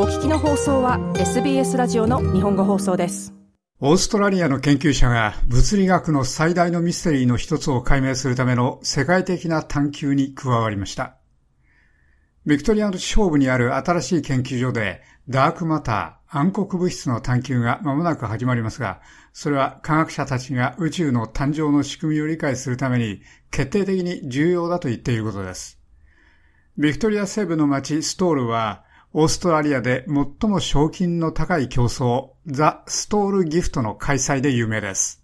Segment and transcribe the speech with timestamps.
[0.00, 3.34] お聞きの放送は SBS ラジオの日本語放送です。
[3.80, 11.16] オーストラリアの研究者が物理学の最大のミステリーの一つを解明するための世界的な探求に加わりました。
[12.46, 19.00] ビクトリアの地方部にある新しい研究所でダークマター、暗黒物質の探求が間もなく始まりますが、
[19.32, 25.76] それは科学者たちが宇宙の誕生の仕組みを理解するために決定的に重要だと言っていることです。
[26.76, 35.22] ビクトリア西部の町ストールはオーストラリアで最も賞金の高い競争、ザ・ストールギフトの開催で有名です。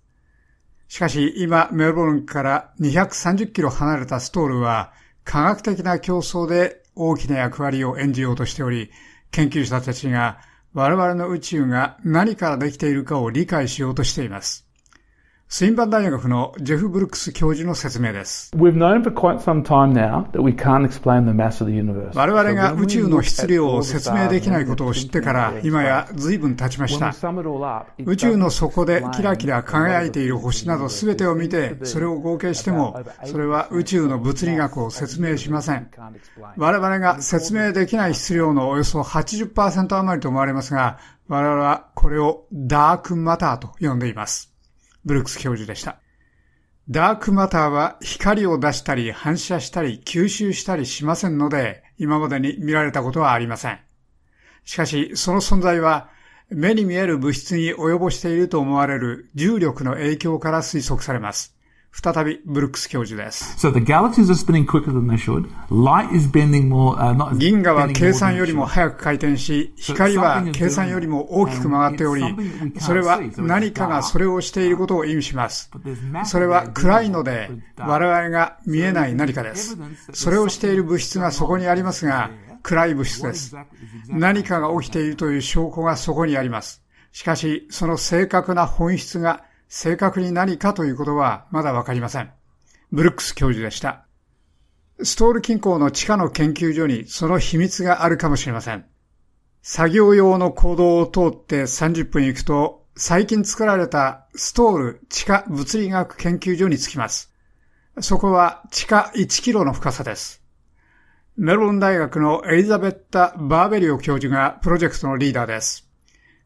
[0.89, 4.93] しかし今メルボルンから230キロ離れたストールは
[5.25, 8.91] 科学的な競争で大きな役割を演じようとしており、
[9.31, 10.39] 研究者たちが
[10.73, 14.64] 我々の宇宙が何からできているかを理解しようとしています。
[15.49, 18.51] スインバン大学のジェフ・ブルックス教授の説明です。
[22.13, 27.15] 我々が宇宙の質量を説明できないことを知ってから今や随分経ちました。
[28.05, 35.89] 宇宙の底でキラキラ輝いている星など全てを見てそれを合計してもそれは宇宙の物理学を説明しません。
[36.57, 44.54] 我々が説明できない質量のおよそ80%余りと思われますが我々はこれをダークマターと呼んでいます。
[45.05, 45.99] ブルックス教授でした。
[46.89, 53.81] ダークマターは光を出したり反射したり吸収したりしませんので、今までに見られたことはありません。
[54.65, 56.11] しかし、その存在は
[56.51, 61.54] 目に見える物質に及ぼしていると思われる重力の影響から推測されます。
[61.97, 63.57] 再びブルックス教授です。
[63.57, 63.71] So、
[67.39, 72.25] 銀河は計算よりも早く回転し、光は計算よりも大きく曲がっており、
[72.81, 75.71] それは何かがそれをしていることを意味します。
[76.25, 79.79] それは暗いので、我々が見えない何かです。
[80.13, 82.29] それをしている物質がそこにありますが、
[82.65, 83.57] 暗い物質です。
[84.09, 86.83] 何かが起きているという証拠がそこにあります。
[87.13, 92.31] しかし、その正確な本質が正確に何かということはまだわかりません。
[92.93, 94.07] ブルックス教授でした。
[95.03, 98.87] ストール近郊の地下の研究所にその秘密があるかもしれません。
[99.63, 107.33] 作業用の行動を通って30分行くと、最近作られたストール地下物理学研究所に着きます。
[108.01, 110.43] そこは地下1キロの深さです。
[111.37, 115.89] メロン大学のエリザベッタ・バーベリオ教授がプロジェクトのリーダーです。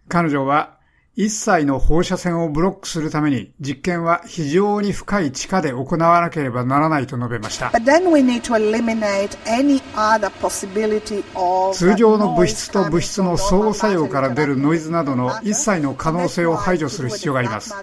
[0.08, 0.77] 彼女は
[1.20, 7.72] 一切の放射線をブロックするために実験は非常に深い地下で行わなければならないと述べました。
[11.74, 17.74] 通常の物質と物質の相互作用から出るノイズなどの一切の可能性を排除する必要があります。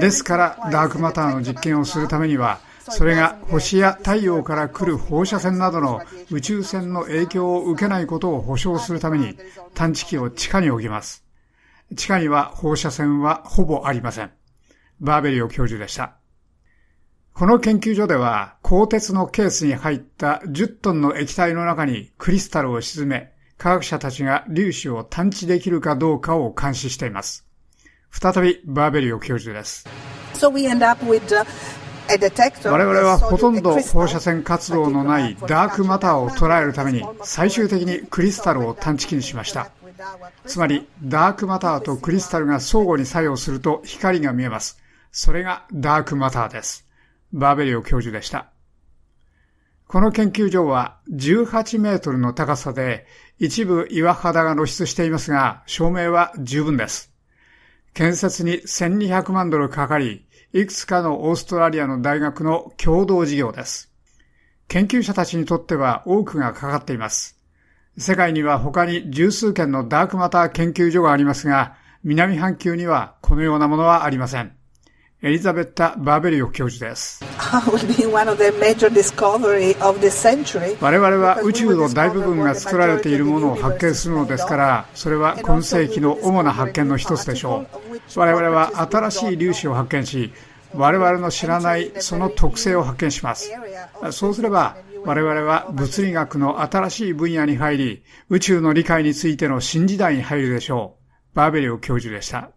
[0.00, 6.02] ですからダークマターの実験をするためにはそれが星や太陽から来る放射線などの
[6.32, 9.36] 宇宙船の影響を受けないことを保証するために
[9.74, 11.29] 探知機を地下に置きます。
[11.94, 14.30] 地下には放射線はほぼありません。
[15.00, 16.16] バーベリオ教授でした。
[17.32, 27.46] この研究所では、鋼鉄のケースに入った10トンの液体の中にクリスタルを沈め、科学者たちが粒子を探知できるかどうかを監視しています。
[28.10, 29.88] 再びバーベリオ教授です。
[30.34, 30.50] So、
[32.70, 39.70] 我々はほとんど放射線活動のないダークマターを捉えるために最終的にクリスタルを探知機にしました。
[40.46, 44.78] つまり、ダークマターとクリスタルが相互に作用すると光が見えます。
[45.12, 46.86] それがダークマターです。
[47.32, 48.50] バーベリオ教授でした。
[49.86, 53.06] この研究所は18メートルの高さで
[53.38, 57.12] 一部岩肌が露出していますが、照明は十分です。
[57.92, 63.90] 建設に1200万ドルかかり、いくつかのオーストラリアの大学の共同事業です。
[64.68, 67.39] 研究者たちにとっては多くがかかっています。
[67.98, 74.52] 世界には他に十数件のダークマター研究所がありますが、南半球にはこのようなものはありません。
[75.22, 77.22] エリザベッタ・バーベリオ教授です。
[80.80, 87.66] 我々は宇宙の大部分が作られているものを発見するのですから、それは今世紀の主な発見の一つでしょ
[88.16, 88.18] う。
[88.18, 90.32] 我々は新しい粒子を発見し、
[90.72, 93.52] 我々の知らないその特性を発見します。
[94.12, 100.98] そうすれば、我々は物理学の新しい分野に入り、宇宙の理解についての新時代に入るでしょ
[101.32, 101.36] う。
[101.36, 102.50] バーベリオ教授でした。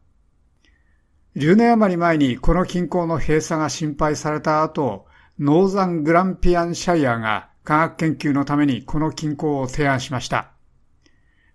[1.35, 5.07] 10年余り前にこの近郊の閉鎖が心配された後、
[5.39, 10.51] ノーザン・グランピアンシャイアが科学研究のためにこの近郊を提案しました。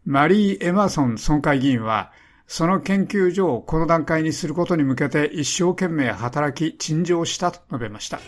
[0.04, 2.12] マリー・エマーソン村会議員は、
[2.50, 8.18] その研究所をこの段階にすることに向けて一生懸命働き、陳情したと述べました。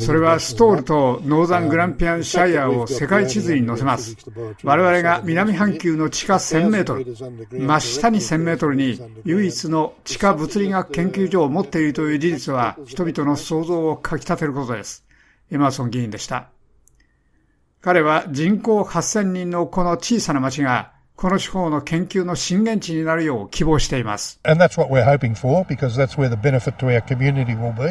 [0.00, 4.16] それはストールとノーザングランピアンシャイアを世界地図に載せます。
[4.64, 7.04] 我々が南半球の地下1000メートル、
[7.60, 15.04] 真下に1000メートルに唯一の地下物理学研究所を持っているという事実は人々の想像をかき立てることです。
[15.52, 16.55] エマーソン議員でした。
[17.80, 24.38] 彼は人口8000人のこの小さな町が、この地方の研究の震源地になるよう希望しています。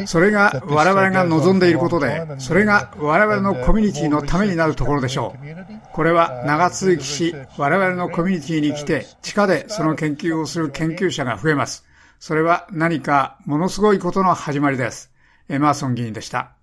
[0.06, 5.92] それが我々が望んでいることで、それが我々のコミュニティのためになるところでしょう。
[5.92, 11.84] これは長続きし、我々のコミュニティに来て、地下でその研究をする研究者が増えます。
[12.20, 15.10] それは何かものすごいことの始まりです。
[15.48, 16.55] エマーソン議員でした。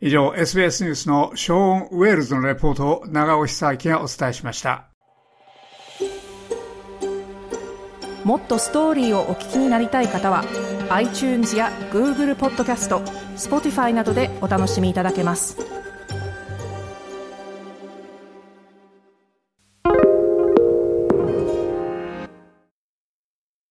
[0.00, 4.84] 以上、SBS ニュースのショーン・ウェールズのレポートを長尾久明がお伝えしました。
[8.22, 10.44] もっとストーリーをお聞きになりたい方は
[10.90, 13.00] iTunes や Google ポッドキャスト
[13.36, 15.77] Spotify などでお楽しみいただけます。